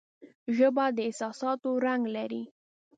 [0.55, 2.43] ژبه د احساساتو رنگ لري